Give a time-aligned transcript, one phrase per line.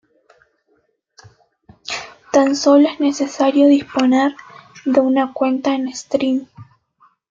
[2.33, 4.35] Tan sólo es necesario disponer
[4.83, 6.47] de una cuenta en Steam.